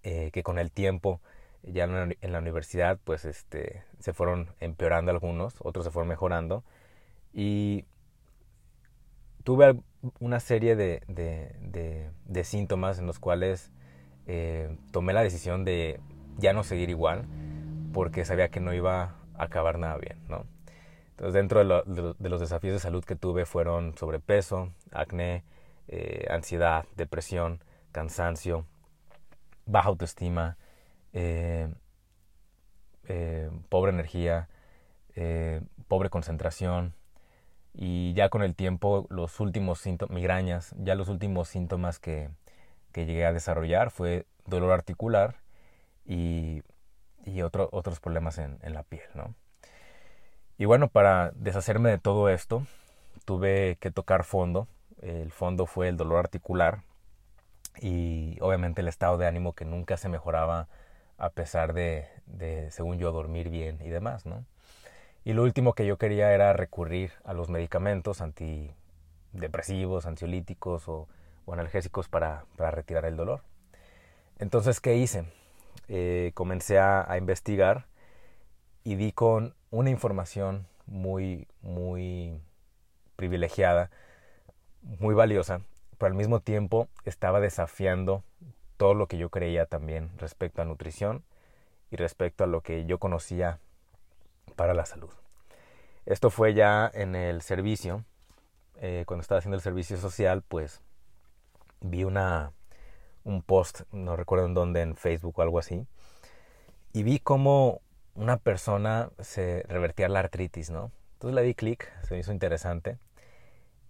eh, 0.02 0.30
que 0.32 0.42
con 0.42 0.58
el 0.58 0.70
tiempo, 0.72 1.20
ya 1.62 1.84
en 1.84 2.32
la, 2.32 2.38
universidad, 2.38 2.98
pues 3.04 3.24
este, 3.24 3.84
se 4.00 4.12
fueron 4.12 4.48
empeorando 4.60 5.12
algunos, 5.12 5.54
otros 5.60 5.84
se 5.84 5.90
fueron 5.90 6.08
mejorando. 6.08 6.64
Y 7.32 7.84
tuve 9.44 9.80
una 10.20 10.40
serie 10.40 10.76
de, 10.76 11.02
de, 11.08 12.10
de 12.24 12.44
síntomas 12.44 12.98
en 12.98 13.06
los 13.06 13.18
cuales 13.18 13.70
eh, 14.26 14.76
tomé 14.92 15.12
la 15.12 15.22
decisión 15.22 15.64
de 15.64 16.00
ya 16.38 16.52
no 16.52 16.62
seguir 16.62 16.90
igual 16.90 17.24
porque 17.92 18.24
sabía 18.24 18.48
que 18.48 18.60
no 18.60 18.72
iba 18.72 19.16
a 19.34 19.44
acabar 19.44 19.78
nada 19.78 19.96
bien, 19.98 20.18
¿no? 20.28 20.46
Entonces 21.10 21.34
dentro 21.34 21.58
de, 21.58 22.28
los 22.28 22.40
desafíos 22.40 22.74
de 22.74 22.80
salud 22.80 23.04
que 23.04 23.16
tuve 23.16 23.44
fueron 23.44 23.96
sobrepeso, 23.98 24.70
acné, 24.92 25.44
eh, 25.88 26.26
ansiedad, 26.30 26.86
depresión, 26.96 27.62
cansancio, 27.92 28.66
baja 29.66 29.88
autoestima, 29.88 30.56
eh, 31.12 31.68
pobre 33.68 33.92
energía, 33.92 34.48
pobre 35.88 36.08
concentración 36.08 36.94
y 37.74 38.12
ya 38.14 38.28
con 38.28 38.42
el 38.42 38.54
tiempo 38.54 39.06
los 39.10 39.40
últimos 39.40 39.80
síntomas, 39.80 40.14
migrañas, 40.14 40.74
ya 40.78 40.94
los 40.94 41.08
últimos 41.08 41.48
síntomas 41.48 41.98
que, 41.98 42.30
que 42.92 43.06
llegué 43.06 43.24
a 43.24 43.32
desarrollar 43.32 43.90
fue 43.90 44.26
dolor 44.46 44.72
articular 44.72 45.36
y, 46.04 46.62
y 47.24 47.42
otros 47.42 48.00
problemas 48.00 48.38
en, 48.38 48.58
en, 48.62 48.74
la 48.74 48.82
piel, 48.82 49.08
¿no? 49.14 49.34
Y 50.58 50.66
bueno, 50.66 50.88
para 50.88 51.32
deshacerme 51.34 51.90
de 51.90 51.98
todo 51.98 52.28
esto, 52.28 52.66
tuve 53.24 53.76
que 53.80 53.90
tocar 53.90 54.24
fondo. 54.24 54.68
El 55.00 55.32
fondo 55.32 55.66
fue 55.66 55.88
el 55.88 55.96
dolor 55.96 56.18
articular 56.18 56.82
y 57.80 58.38
obviamente 58.40 58.80
el 58.82 58.88
estado 58.88 59.18
de 59.18 59.26
ánimo 59.26 59.54
que 59.54 59.64
nunca 59.64 59.96
se 59.96 60.08
mejoraba 60.08 60.68
a 61.18 61.30
pesar 61.30 61.72
de, 61.72 62.08
de 62.26 62.70
según 62.70 62.98
yo, 62.98 63.12
dormir 63.12 63.48
bien 63.48 63.78
y 63.82 63.88
demás, 63.88 64.26
¿no? 64.26 64.44
Y 65.24 65.34
lo 65.34 65.44
último 65.44 65.74
que 65.74 65.86
yo 65.86 65.96
quería 65.96 66.32
era 66.32 66.52
recurrir 66.52 67.12
a 67.24 67.32
los 67.32 67.48
medicamentos 67.48 68.20
antidepresivos, 68.20 70.06
ansiolíticos 70.06 70.88
o 70.88 71.06
analgésicos 71.46 72.08
para, 72.08 72.44
para 72.56 72.72
retirar 72.72 73.04
el 73.04 73.16
dolor. 73.16 73.42
Entonces, 74.38 74.80
¿qué 74.80 74.96
hice? 74.96 75.24
Eh, 75.88 76.32
comencé 76.34 76.78
a, 76.78 77.08
a, 77.08 77.18
investigar 77.18 77.86
y 78.82 78.96
di 78.96 79.12
con 79.12 79.54
una 79.70 79.90
información 79.90 80.66
muy, 80.86 81.46
muy 81.60 82.40
privilegiada, 83.14 83.90
muy 84.98 85.14
valiosa, 85.14 85.60
pero 86.02 86.10
al 86.10 86.18
mismo 86.18 86.40
tiempo 86.40 86.88
estaba 87.04 87.38
desafiando 87.38 88.24
todo 88.76 88.92
lo 88.92 89.06
que 89.06 89.18
yo 89.18 89.30
creía 89.30 89.66
también 89.66 90.10
respecto 90.18 90.60
a 90.60 90.64
nutrición 90.64 91.22
y 91.92 91.96
respecto 91.96 92.42
a 92.42 92.48
lo 92.48 92.60
que 92.60 92.86
yo 92.86 92.98
conocía 92.98 93.60
para 94.56 94.74
la 94.74 94.84
salud. 94.84 95.10
Esto 96.04 96.30
fue 96.30 96.54
ya 96.54 96.90
en 96.92 97.14
el 97.14 97.40
servicio, 97.40 98.04
eh, 98.80 99.04
cuando 99.06 99.20
estaba 99.20 99.38
haciendo 99.38 99.54
el 99.54 99.62
servicio 99.62 99.96
social, 99.96 100.42
pues 100.42 100.80
vi 101.80 102.02
una, 102.02 102.50
un 103.22 103.40
post, 103.40 103.82
no 103.92 104.16
recuerdo 104.16 104.46
en 104.46 104.54
dónde, 104.54 104.82
en 104.82 104.96
Facebook 104.96 105.38
o 105.38 105.42
algo 105.42 105.60
así, 105.60 105.86
y 106.92 107.04
vi 107.04 107.20
cómo 107.20 107.80
una 108.16 108.38
persona 108.38 109.10
se 109.20 109.62
revertía 109.68 110.08
la 110.08 110.18
artritis, 110.18 110.68
¿no? 110.68 110.90
Entonces 111.12 111.36
le 111.36 111.42
di 111.42 111.54
clic, 111.54 111.92
se 112.02 112.14
me 112.14 112.18
hizo 112.18 112.32
interesante, 112.32 112.98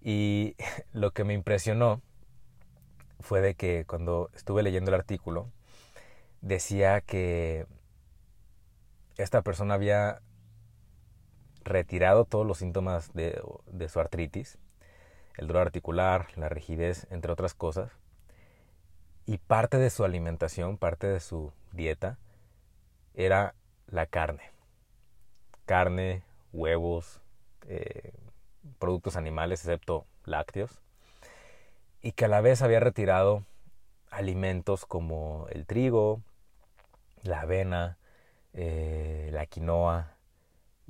y 0.03 0.57
lo 0.93 1.13
que 1.13 1.25
me 1.25 1.35
impresionó 1.35 2.03
fue 3.21 3.41
de 3.41 3.55
que 3.55 3.85
cuando 3.87 4.31
estuve 4.35 4.63
leyendo 4.63 4.91
el 4.91 4.97
artículo, 4.97 5.51
decía 6.41 7.01
que 7.01 7.67
esta 9.17 9.43
persona 9.43 9.75
había 9.75 10.21
retirado 11.65 12.25
todos 12.25 12.47
los 12.47 12.59
síntomas 12.59 13.13
de, 13.13 13.41
su 13.89 14.01
artritis 14.01 14.59
el 15.37 15.47
dolor 15.47 15.63
articular, 15.63 16.27
la 16.37 16.51
rigidez, 16.51 17.07
entre 17.11 17.33
otras 17.33 17.55
cosas. 17.55 17.91
Y 19.25 19.39
parte 19.39 19.79
de 19.79 19.89
su 19.89 20.05
alimentación, 20.05 20.77
parte 20.77 21.07
de 21.07 21.21
su 21.21 21.53
dieta, 21.73 22.19
era 23.15 23.55
la 23.87 24.05
carne. 24.05 24.43
Carne, 25.65 26.23
huevos, 26.53 27.23
eh, 27.67 28.13
productos 28.83 29.15
animales, 29.15 29.61
excepto 29.61 30.07
lácteos. 30.25 30.81
Y 32.03 32.13
que 32.13 32.25
a 32.25 32.29
la 32.29 32.41
vez 32.41 32.63
había 32.63 32.81
retirado 32.81 33.45
alimentos 34.11 34.87
como 34.87 35.47
el 35.51 35.67
trigo, 35.67 36.21
la 37.23 37.43
avena, 37.43 37.97
eh, 38.55 39.31
la 39.33 39.47
quinoa 39.47 40.17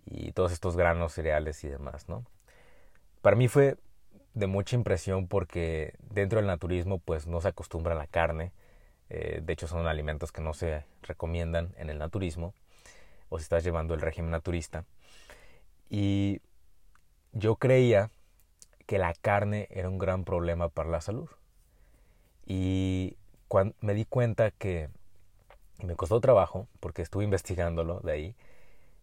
y 0.07 0.33
todos 0.33 0.53
estos 0.53 0.75
granos, 0.75 1.13
cereales 1.13 1.63
y 1.65 1.69
demás, 1.69 2.09
¿no? 2.09 2.25
Para 3.21 3.37
mí 3.37 3.47
fue 3.47 3.77
de 4.33 4.47
mucha 4.47 4.75
impresión 4.75 5.29
porque 5.29 5.93
dentro 6.01 6.39
del 6.39 6.47
naturismo 6.47 6.99
pues 6.99 7.27
no 7.27 7.43
se 7.43 7.49
acostumbra 7.49 7.93
a 7.93 7.99
la 7.99 8.07
carne. 8.07 8.53
Eh, 9.11 9.43
de 9.45 9.53
hecho 9.53 9.69
son 9.69 9.87
alimentos 9.87 10.33
que 10.33 10.41
no 10.41 10.55
se 10.55 10.87
recomiendan 11.03 11.75
en 11.77 11.91
el 11.91 11.99
naturismo 11.99 12.55
o 13.29 13.39
si 13.39 13.43
estás 13.43 13.65
llevando 13.65 13.93
el 13.93 14.01
régimen 14.01 14.31
naturista. 14.31 14.87
Y 15.91 16.41
yo 17.33 17.57
creía 17.57 18.11
que 18.87 18.99
la 18.99 19.15
carne 19.15 19.69
era 19.71 19.89
un 19.89 19.99
gran 19.99 20.25
problema 20.25 20.69
para 20.69 20.91
la 20.91 21.01
salud. 21.01 21.29
Y 22.47 23.17
me 23.81 23.95
di 23.95 24.05
cuenta 24.05 24.51
que 24.51 24.89
me 25.83 25.97
costó 25.97 26.21
trabajo, 26.21 26.69
porque 26.81 27.03
estuve 27.03 27.25
investigándolo 27.25 28.01
de 28.01 28.13
ahí, 28.13 28.37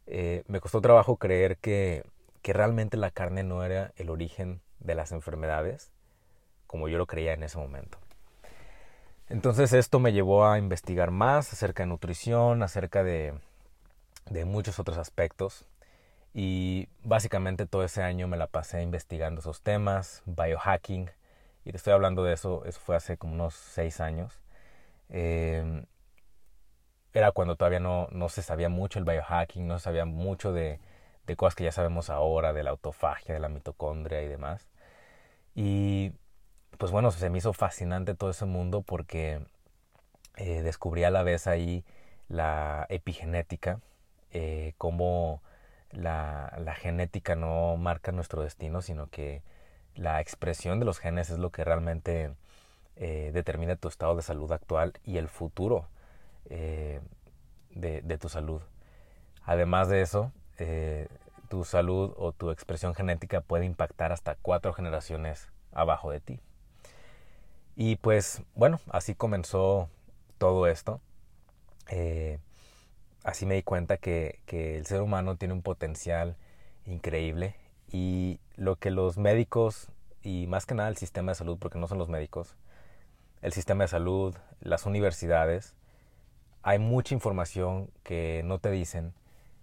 eh, 0.07 0.43
me 0.47 0.59
costó 0.59 0.81
trabajo 0.81 1.17
creer 1.17 1.57
que, 1.57 2.05
realmente 2.43 2.97
la 2.97 3.11
carne 3.11 3.43
no 3.43 3.63
era 3.63 3.91
el 3.95 4.09
origen 4.09 4.59
de 4.79 4.95
las 4.95 5.11
enfermedades 5.11 5.91
como 6.65 6.87
yo 6.87 6.97
lo 6.97 7.05
creía 7.05 7.33
en 7.33 7.43
ese 7.43 7.59
momento. 7.59 7.99
Entonces 9.27 9.71
esto 9.71 9.99
me 9.99 10.13
llevó 10.13 10.47
a 10.47 10.57
investigar 10.57 11.11
más 11.11 11.53
acerca 11.53 11.83
de 11.83 11.89
nutrición, 11.89 12.63
acerca 12.63 13.03
de 13.03 13.35
muchos 14.45 14.79
otros 14.79 14.97
aspectos 14.97 15.68
y 16.33 16.87
básicamente 17.03 17.65
todo 17.65 17.83
ese 17.83 18.03
año 18.03 18.27
me 18.27 18.37
la 18.37 18.47
pasé 18.47 18.81
investigando 18.81 19.41
esos 19.41 19.61
temas, 19.61 20.23
biohacking, 20.25 21.09
y 21.65 21.71
te 21.71 21.77
estoy 21.77 21.93
hablando 21.93 22.23
de 22.23 22.33
eso, 22.33 22.65
eso 22.65 22.79
fue 22.79 22.95
hace 22.95 23.17
como 23.17 23.33
unos 23.33 23.53
seis 23.53 23.99
años. 24.01 24.39
Eh, 25.09 25.83
era 27.13 27.31
cuando 27.31 27.55
todavía 27.55 27.79
no, 27.79 28.07
no 28.11 28.29
se 28.29 28.41
sabía 28.41 28.69
mucho 28.69 28.99
el 28.99 29.05
biohacking, 29.05 29.67
no 29.67 29.77
se 29.79 29.85
sabía 29.85 30.05
mucho 30.05 30.53
de, 30.53 30.79
de 31.25 31.35
cosas 31.35 31.55
que 31.55 31.63
ya 31.63 31.71
sabemos 31.71 32.09
ahora, 32.09 32.53
de 32.53 32.63
la 32.63 32.71
autofagia, 32.71 33.33
de 33.33 33.39
la 33.39 33.49
mitocondria 33.49 34.21
y 34.21 34.27
demás. 34.27 34.69
Y 35.55 36.13
pues 36.77 36.91
bueno, 36.91 37.11
se 37.11 37.29
me 37.29 37.39
hizo 37.39 37.53
fascinante 37.53 38.15
todo 38.15 38.29
ese 38.31 38.45
mundo 38.45 38.81
porque 38.81 39.41
eh, 40.37 40.61
descubrí 40.61 41.03
a 41.03 41.11
la 41.11 41.23
vez 41.23 41.47
ahí 41.47 41.83
la 42.29 42.85
epigenética, 42.89 43.81
eh, 44.31 44.73
cómo 44.77 45.41
la, 45.91 46.55
la 46.59 46.75
genética 46.75 47.35
no 47.35 47.77
marca 47.77 48.11
nuestro 48.11 48.41
destino, 48.43 48.81
sino 48.81 49.07
que 49.07 49.41
la 49.95 50.21
expresión 50.21 50.79
de 50.79 50.85
los 50.85 50.99
genes 50.99 51.29
es 51.29 51.39
lo 51.39 51.51
que 51.51 51.63
realmente 51.63 52.33
eh, 52.95 53.31
determina 53.33 53.77
tu 53.77 53.87
estado 53.87 54.15
de 54.17 54.21
salud 54.21 54.51
actual 54.51 54.93
y 55.05 55.17
el 55.17 55.29
futuro 55.29 55.87
eh, 56.49 56.99
de, 57.71 58.17
tu 58.17 58.27
salud. 58.27 58.61
Además 59.43 59.87
de 59.87 60.01
eso, 60.01 60.33
eh, 60.57 61.07
tu 61.47 61.63
salud 61.63 62.13
o 62.17 62.33
tu 62.33 62.51
expresión 62.51 62.93
genética 62.93 63.39
puede 63.39 63.65
impactar 63.65 64.11
hasta 64.11 64.35
cuatro 64.35 64.73
generaciones 64.73 65.47
abajo 65.71 66.11
de 66.11 66.19
ti. 66.19 66.39
Y 67.77 67.95
pues 67.95 68.41
bueno, 68.53 68.81
así 68.89 69.15
comenzó 69.15 69.89
todo 70.37 70.67
esto. 70.67 70.99
Así 73.23 73.45
me 73.45 73.55
di 73.55 73.63
cuenta 73.63 73.97
que, 73.97 74.39
que 74.45 74.77
el 74.77 74.85
ser 74.85 75.01
humano 75.01 75.35
tiene 75.37 75.53
un 75.53 75.61
potencial 75.61 76.37
increíble 76.85 77.55
y 77.91 78.39
lo 78.55 78.75
que 78.75 78.91
los 78.91 79.17
médicos 79.17 79.91
y 80.21 80.47
más 80.47 80.65
que 80.65 80.75
nada 80.75 80.89
el 80.89 80.97
sistema 80.97 81.31
de 81.31 81.35
salud, 81.35 81.57
porque 81.59 81.79
no 81.79 81.87
son 81.87 81.97
los 81.97 82.09
médicos, 82.09 82.55
el 83.41 83.53
sistema 83.53 83.85
de 83.85 83.87
salud, 83.87 84.35
las 84.59 84.85
universidades, 84.85 85.75
hay 86.61 86.79
mucha 86.79 87.13
información 87.13 87.89
que 88.03 88.41
no 88.43 88.59
te 88.59 88.69
dicen 88.69 89.13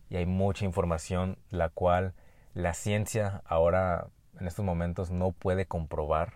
y 0.08 0.16
hay 0.16 0.26
mucha 0.26 0.64
información 0.64 1.38
la 1.50 1.68
cual 1.68 2.14
la 2.54 2.72
ciencia 2.72 3.42
ahora 3.44 4.08
en 4.40 4.46
estos 4.46 4.64
momentos 4.64 5.10
no 5.10 5.32
puede 5.32 5.66
comprobar 5.66 6.34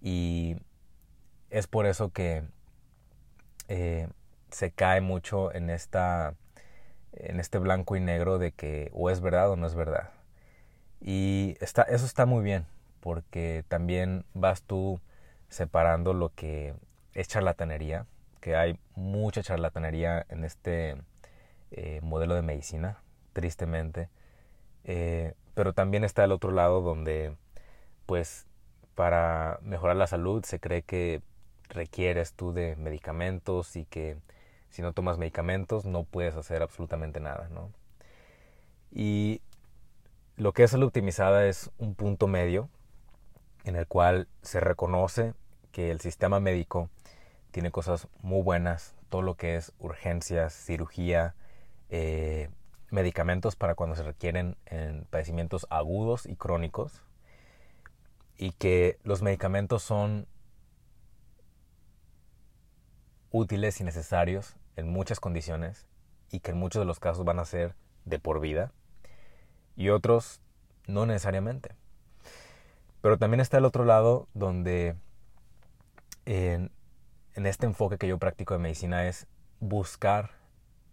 y 0.00 0.56
es 1.50 1.66
por 1.66 1.86
eso 1.86 2.10
que 2.10 2.42
eh, 3.68 4.08
se 4.50 4.70
cae 4.70 5.00
mucho 5.00 5.54
en 5.54 5.70
esta 5.70 6.34
en 7.12 7.40
este 7.40 7.58
blanco 7.58 7.96
y 7.96 8.00
negro 8.00 8.38
de 8.38 8.52
que 8.52 8.90
o 8.92 9.10
es 9.10 9.20
verdad 9.20 9.50
o 9.50 9.56
no 9.56 9.66
es 9.66 9.74
verdad 9.74 10.10
y 11.00 11.56
está, 11.60 11.82
eso 11.82 12.04
está 12.06 12.26
muy 12.26 12.42
bien, 12.42 12.66
porque 13.00 13.64
también 13.68 14.24
vas 14.34 14.62
tú 14.62 15.00
separando 15.48 16.12
lo 16.12 16.34
que 16.34 16.74
es 17.14 17.28
charlatanería, 17.28 18.06
que 18.40 18.56
hay 18.56 18.78
mucha 18.94 19.42
charlatanería 19.42 20.26
en 20.28 20.44
este 20.44 20.96
eh, 21.70 22.00
modelo 22.02 22.34
de 22.34 22.42
medicina, 22.42 22.98
tristemente. 23.32 24.08
Eh, 24.84 25.34
pero 25.54 25.72
también 25.72 26.04
está 26.04 26.24
el 26.24 26.32
otro 26.32 26.50
lado 26.50 26.80
donde, 26.80 27.36
pues, 28.06 28.46
para 28.94 29.58
mejorar 29.62 29.96
la 29.96 30.06
salud 30.06 30.44
se 30.44 30.58
cree 30.60 30.82
que 30.82 31.22
requieres 31.68 32.32
tú 32.32 32.52
de 32.52 32.76
medicamentos 32.76 33.76
y 33.76 33.84
que 33.84 34.16
si 34.70 34.82
no 34.82 34.92
tomas 34.92 35.18
medicamentos 35.18 35.84
no 35.84 36.04
puedes 36.04 36.36
hacer 36.36 36.62
absolutamente 36.62 37.20
nada, 37.20 37.48
¿no? 37.50 37.70
Y 38.90 39.42
lo 40.36 40.52
que 40.52 40.64
es 40.64 40.70
salud 40.70 40.86
optimizada 40.86 41.46
es 41.46 41.70
un 41.78 41.94
punto 41.94 42.26
medio 42.26 42.68
en 43.64 43.76
el 43.76 43.86
cual 43.86 44.28
se 44.42 44.60
reconoce 44.60 45.34
que 45.72 45.90
el 45.90 46.00
sistema 46.00 46.40
médico 46.40 46.88
tiene 47.50 47.70
cosas 47.70 48.08
muy 48.22 48.42
buenas, 48.42 48.94
todo 49.08 49.22
lo 49.22 49.34
que 49.34 49.56
es 49.56 49.72
urgencias, 49.78 50.54
cirugía, 50.54 51.34
eh, 51.90 52.50
medicamentos 52.90 53.56
para 53.56 53.74
cuando 53.74 53.96
se 53.96 54.02
requieren 54.02 54.56
en 54.66 55.04
padecimientos 55.10 55.66
agudos 55.70 56.26
y 56.26 56.36
crónicos, 56.36 57.02
y 58.36 58.52
que 58.52 58.98
los 59.02 59.22
medicamentos 59.22 59.82
son 59.82 60.26
útiles 63.30 63.80
y 63.80 63.84
necesarios 63.84 64.56
en 64.76 64.88
muchas 64.88 65.20
condiciones 65.20 65.86
y 66.30 66.40
que 66.40 66.52
en 66.52 66.58
muchos 66.58 66.80
de 66.80 66.86
los 66.86 67.00
casos 67.00 67.24
van 67.24 67.38
a 67.38 67.44
ser 67.44 67.74
de 68.04 68.18
por 68.18 68.40
vida 68.40 68.72
y 69.76 69.90
otros 69.90 70.40
no 70.86 71.06
necesariamente. 71.06 71.74
Pero 73.00 73.18
también 73.18 73.40
está 73.40 73.58
el 73.58 73.64
otro 73.64 73.84
lado 73.84 74.28
donde 74.34 74.96
en, 76.24 76.70
este 77.34 77.66
enfoque 77.66 77.98
que 77.98 78.08
yo 78.08 78.18
practico 78.18 78.54
de 78.54 78.60
medicina 78.60 79.06
es 79.06 79.26
buscar 79.60 80.30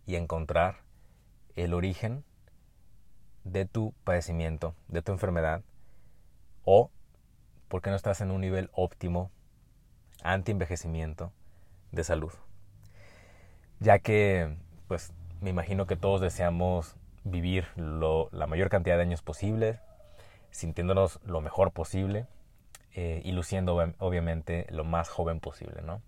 y 0.05 0.15
encontrar 0.15 0.83
el 1.55 1.73
origen 1.73 2.23
de 3.43 3.65
tu 3.65 3.93
padecimiento, 4.03 4.75
de 4.88 5.01
tu 5.01 5.12
enfermedad, 5.12 5.63
o 6.63 6.91
por 7.67 7.81
qué 7.81 7.89
no 7.89 7.95
estás 7.95 8.21
en 8.21 8.31
un 8.31 8.41
nivel 8.41 8.69
óptimo 8.73 9.31
anti-envejecimiento 10.23 11.31
de 11.95 12.03
salud. 12.03 12.31
Ya 13.79 13.99
que, 13.99 14.55
pues, 14.88 15.13
me 15.41 15.49
imagino 15.49 15.86
que 15.88 15.95
todos 15.95 16.21
deseamos 16.21 16.95
vivir 17.23 17.67
la 17.75 18.47
mayor 18.47 18.69
cantidad 18.69 18.97
de 18.97 19.01
años 19.01 19.21
posible, 19.21 19.79
sintiéndonos 20.51 21.19
lo 21.25 21.41
mejor 21.41 21.71
posible 21.71 22.27
eh, 22.93 23.21
y 23.25 23.31
luciendo 23.31 23.75
obviamente 23.97 24.67
lo 24.69 24.84
más 24.84 25.10
joven 25.10 25.39
posible, 25.39 25.81
¿no? 25.81 26.01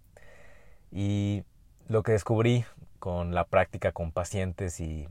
Y 0.92 1.44
lo 1.88 2.04
que 2.04 2.14
descubrí 2.14 2.66
con 3.00 3.34
la 3.34 3.46
práctica 3.46 3.92
con 3.92 4.12
pacientes 4.12 4.80
y, 4.80 5.08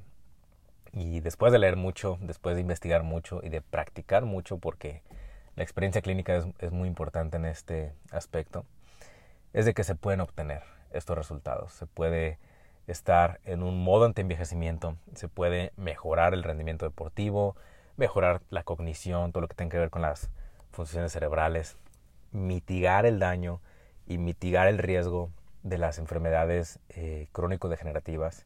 y 0.92 1.20
después 1.20 1.52
de 1.52 1.58
leer 1.58 1.76
mucho, 1.76 2.18
después 2.20 2.54
de 2.54 2.62
investigar 2.62 3.02
mucho 3.02 3.40
y 3.42 3.48
de 3.48 3.60
practicar 3.60 4.24
mucho, 4.24 4.58
porque 4.58 5.02
la 5.56 5.62
experiencia 5.62 6.02
clínica 6.02 6.36
es, 6.36 6.46
es 6.60 6.72
muy 6.72 6.88
importante 6.88 7.36
en 7.36 7.44
este 7.46 7.92
aspecto, 8.10 8.64
es 9.56 9.64
de 9.64 9.72
que 9.72 9.84
se 9.84 9.94
pueden 9.94 10.20
obtener 10.20 10.64
estos 10.92 11.16
resultados. 11.16 11.72
Se 11.72 11.86
puede 11.86 12.38
estar 12.86 13.40
en 13.44 13.62
un 13.62 13.82
modo 13.82 14.04
anti-envejecimiento, 14.04 14.98
se 15.14 15.28
puede 15.28 15.72
mejorar 15.78 16.34
el 16.34 16.42
rendimiento 16.42 16.84
deportivo, 16.84 17.56
mejorar 17.96 18.42
la 18.50 18.64
cognición, 18.64 19.32
todo 19.32 19.40
lo 19.40 19.48
que 19.48 19.54
tenga 19.54 19.70
que 19.70 19.78
ver 19.78 19.88
con 19.88 20.02
las 20.02 20.28
funciones 20.72 21.12
cerebrales, 21.12 21.78
mitigar 22.32 23.06
el 23.06 23.18
daño 23.18 23.62
y 24.06 24.18
mitigar 24.18 24.68
el 24.68 24.76
riesgo 24.76 25.30
de 25.62 25.78
las 25.78 25.98
enfermedades 25.98 26.78
eh, 26.90 27.28
crónico-degenerativas, 27.32 28.44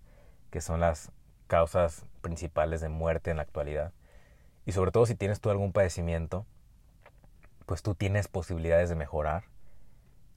que 0.51 0.61
son 0.61 0.79
las 0.79 1.11
causas 1.49 2.05
principales 2.21 2.81
de 2.81 2.89
muerte 2.89 3.33
en 3.33 3.39
la 3.39 3.43
actualidad. 3.43 3.93
Y 4.65 4.71
sobre 4.71 4.93
todo 4.93 5.07
si 5.07 5.17
tienes 5.17 5.41
tú 5.41 5.51
algún 5.51 5.73
padecimiento, 5.73 6.47
pues 7.67 7.83
tú 7.83 7.97
tienes 7.97 8.29
posibilidades 8.29 8.89
de 8.89 8.95
mejorar 8.95 9.50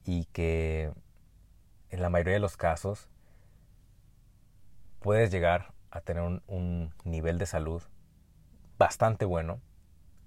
y 0.04 0.26
que 0.26 0.92
en 1.90 2.02
la 2.02 2.10
mayoría 2.10 2.34
de 2.34 2.40
los 2.40 2.56
casos 2.56 3.08
puedes 5.00 5.30
llegar 5.30 5.72
a 5.90 6.00
tener 6.00 6.22
un, 6.22 6.92
nivel 7.04 7.38
de 7.38 7.46
salud 7.46 7.82
bastante 8.78 9.24
bueno, 9.24 9.60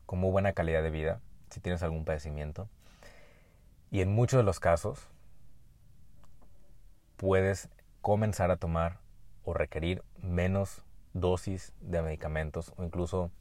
con 0.05 0.19
muy 0.19 0.31
buena 0.31 0.53
calidad 0.53 0.81
de 0.81 0.91
vida, 0.91 1.19
si 1.49 1.59
tienes 1.59 1.83
algún 1.83 2.05
padecimiento. 2.05 2.69
Y 3.91 4.01
en 4.01 4.13
muchos 4.13 4.37
de 4.37 4.43
los 4.43 4.59
casos 4.59 5.07
puedes 7.17 7.69
comenzar 8.01 8.51
a 8.51 8.57
tomar 8.57 8.99
o 9.43 9.53
requerir 9.53 10.03
menos 10.21 10.83
dosis 11.13 11.73
de 11.81 12.01
medicamentos 12.01 12.73
o 12.77 12.83
incluso 12.83 13.31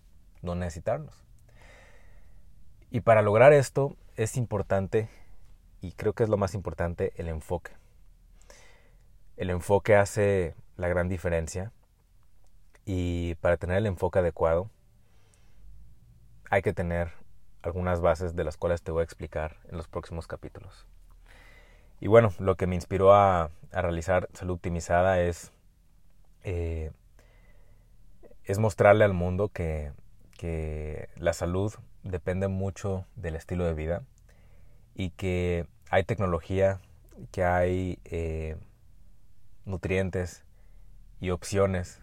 no 0.43 0.55
necesitarlos. 0.55 1.23
Y 2.91 3.01
para 3.01 3.23
lograr 3.23 3.53
esto 3.53 3.97
es 4.17 4.37
importante, 4.37 5.09
y 5.81 5.93
creo 5.93 6.13
que 6.13 6.25
es 6.25 6.29
lo 6.29 6.37
más 6.37 6.55
importante, 6.55 7.13
el 7.17 7.29
enfoque. 7.29 7.73
El 9.37 9.51
enfoque 9.51 9.97
hace 9.97 10.55
la 10.77 10.89
gran 10.89 11.09
diferencia. 11.09 11.73
Y 12.85 13.35
para 13.37 13.57
tener 13.57 13.79
el 13.79 13.87
enfoque 13.87 14.21
adecuado, 14.21 14.71
hay 16.51 16.63
que 16.63 16.73
tener 16.73 17.13
algunas 17.63 18.01
bases 18.01 18.37
de 18.37 18.45
las 18.45 18.57
cuales 18.57 18.83
te 18.83 18.93
voy 18.93 19.01
a 19.01 19.05
explicar 19.05 19.59
en 19.69 19.77
los 19.77 19.89
próximos 19.89 20.27
capítulos. 20.27 20.87
Y 22.01 22.07
bueno, 22.07 22.33
lo 22.39 22.57
que 22.57 22.67
me 22.67 22.75
inspiró 22.75 23.13
a, 23.13 23.51
realizar 23.73 24.29
salud 24.33 24.55
optimizada 24.55 25.21
es, 25.21 25.53
eh, 26.45 26.91
es 28.45 28.59
mostrarle 28.59 29.05
al 29.05 29.13
mundo 29.13 29.49
que, 29.49 29.93
que 30.39 31.11
la 31.17 31.33
salud 31.33 31.75
depende 32.05 32.49
mucho 32.49 33.05
del 33.17 33.35
estilo 33.35 33.65
de 33.65 33.75
vida 33.75 34.03
y 34.97 35.11
que 35.11 35.67
hay 35.91 36.05
tecnología, 36.05 36.81
que 37.31 37.45
hay 37.45 37.99
eh, 38.07 38.57
nutrientes 39.67 40.45
y 41.21 41.31
opciones 41.31 42.01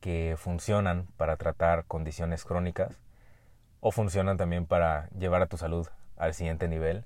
que 0.00 0.36
funcionan 0.38 1.06
para 1.18 1.36
tratar 1.36 1.84
condiciones 1.84 2.44
crónicas 2.44 2.98
o 3.80 3.92
funcionan 3.92 4.38
también 4.38 4.66
para 4.66 5.10
llevar 5.10 5.42
a 5.42 5.46
tu 5.46 5.58
salud 5.58 5.86
al 6.16 6.32
siguiente 6.32 6.66
nivel, 6.66 7.04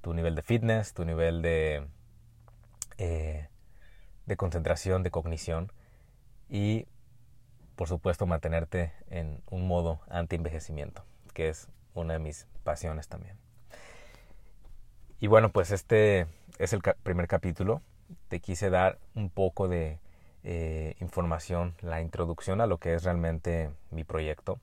tu 0.00 0.14
nivel 0.14 0.34
de 0.34 0.42
fitness, 0.42 0.94
tu 0.94 1.04
nivel 1.04 1.42
de, 1.42 1.86
eh, 2.96 3.48
de 4.24 4.36
concentración, 4.36 5.02
de 5.02 5.10
cognición 5.10 5.70
y 6.48 6.86
por 7.76 7.88
supuesto 7.88 8.24
mantenerte 8.24 8.94
en 9.10 9.42
un 9.50 9.68
modo 9.68 10.00
anti-envejecimiento, 10.08 11.04
que 11.34 11.50
es 11.50 11.68
una 11.92 12.14
de 12.14 12.20
mis 12.20 12.46
pasiones 12.64 13.08
también. 13.08 13.45
Y 15.18 15.28
bueno, 15.28 15.50
pues 15.50 15.70
este 15.70 16.26
es 16.58 16.72
el 16.72 16.82
primer 17.02 17.26
capítulo. 17.26 17.80
Te 18.28 18.40
quise 18.40 18.68
dar 18.68 18.98
un 19.14 19.30
poco 19.30 19.66
de 19.66 19.98
eh, 20.44 20.94
información, 21.00 21.74
la 21.80 22.02
introducción 22.02 22.60
a 22.60 22.66
lo 22.66 22.78
que 22.78 22.94
es 22.94 23.04
realmente 23.04 23.70
mi 23.90 24.04
proyecto. 24.04 24.60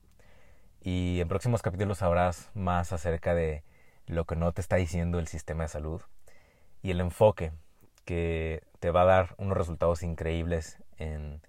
Y 0.80 1.20
en 1.20 1.28
próximos 1.28 1.62
capítulos 1.62 1.98
sabrás 1.98 2.50
más 2.54 2.92
acerca 2.92 3.34
de 3.34 3.64
lo 4.06 4.26
que 4.26 4.36
no 4.36 4.52
te 4.52 4.60
está 4.60 4.76
diciendo 4.76 5.18
el 5.18 5.26
sistema 5.26 5.64
de 5.64 5.68
salud 5.70 6.02
y 6.82 6.90
el 6.90 7.00
enfoque 7.00 7.52
que 8.04 8.62
te 8.80 8.90
va 8.90 9.02
a 9.02 9.06
dar 9.06 9.34
unos 9.38 9.56
resultados 9.56 10.02
increíbles 10.02 10.78
en 10.98 11.40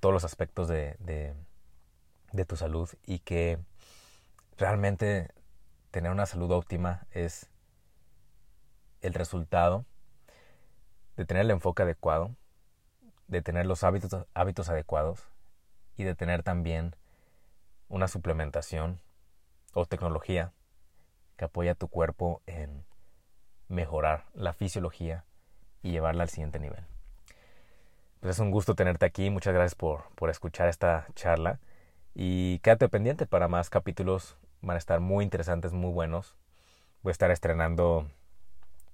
todos 0.00 0.14
los 0.14 0.24
aspectos 0.24 0.66
de, 0.66 0.96
de, 2.32 2.44
tu 2.46 2.56
salud 2.56 2.88
y 3.06 3.18
que 3.18 3.58
realmente 4.56 5.28
tener 5.90 6.10
una 6.10 6.24
salud 6.24 6.50
óptima 6.50 7.06
es 7.10 7.49
el 9.00 9.14
resultado 9.14 9.84
de 11.16 11.24
tener 11.24 11.44
el 11.44 11.50
enfoque 11.50 11.82
adecuado, 11.82 12.34
de 13.28 13.42
tener 13.42 13.66
los 13.66 13.84
hábitos, 13.84 14.26
hábitos 14.34 14.68
adecuados 14.68 15.28
y 15.96 16.04
de 16.04 16.14
tener 16.14 16.42
también 16.42 16.96
una 17.88 18.08
suplementación 18.08 19.00
o 19.74 19.86
tecnología 19.86 20.52
que 21.36 21.44
apoya 21.44 21.72
a 21.72 21.74
tu 21.74 21.88
cuerpo 21.88 22.42
en 22.46 22.84
mejorar 23.68 24.24
la 24.34 24.52
fisiología 24.52 25.24
y 25.82 25.92
llevarla 25.92 26.24
al 26.24 26.28
siguiente 26.28 26.58
nivel. 26.58 26.84
Pues 28.20 28.36
es 28.36 28.40
un 28.40 28.50
gusto 28.50 28.74
tenerte 28.74 29.06
aquí, 29.06 29.30
muchas 29.30 29.54
gracias 29.54 29.74
por, 29.74 30.04
por 30.14 30.28
escuchar 30.28 30.68
esta 30.68 31.06
charla 31.14 31.58
y 32.14 32.58
quédate 32.58 32.88
pendiente 32.88 33.26
para 33.26 33.48
más 33.48 33.70
capítulos, 33.70 34.36
van 34.60 34.74
a 34.74 34.78
estar 34.78 35.00
muy 35.00 35.24
interesantes, 35.24 35.72
muy 35.72 35.90
buenos. 35.90 36.36
Voy 37.02 37.10
a 37.10 37.12
estar 37.12 37.30
estrenando 37.30 38.10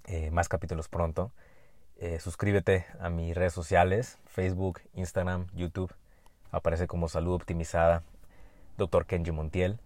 eh, 0.06 0.30
más 0.30 0.48
capítulos 0.48 0.88
pronto. 0.88 1.32
Eh, 1.98 2.20
suscríbete 2.20 2.86
a 3.00 3.10
mis 3.10 3.34
redes 3.34 3.52
sociales, 3.52 4.18
Facebook, 4.26 4.80
Instagram, 4.94 5.46
YouTube. 5.54 5.92
Aparece 6.50 6.86
como 6.86 7.08
Salud 7.08 7.34
Optimizada, 7.34 8.02
Dr. 8.76 9.06
Kenji 9.06 9.32
Montiel. 9.32 9.78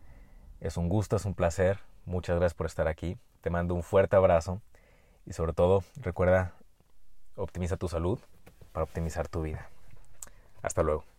Es 0.61 0.77
un 0.77 0.89
gusto, 0.89 1.17
es 1.17 1.25
un 1.25 1.35
placer. 1.35 1.79
Muchas 2.05 2.37
gracias 2.37 2.55
por 2.55 2.67
estar 2.67 2.89
aquí. 2.89 3.17
Te 3.41 3.51
mando 3.51 3.75
un 3.75 3.83
fuerte 3.83 4.17
abrazo 4.17 4.61
y 5.25 5.33
sobre 5.33 5.53
todo 5.53 5.85
recuerda, 5.97 6.53
optimiza 7.37 7.77
tu 7.77 7.89
salud 7.89 8.19
para 8.73 8.85
optimizar 8.85 9.29
tu 9.29 9.43
vida. 9.43 9.69
Hasta 10.63 10.83
luego. 10.83 11.10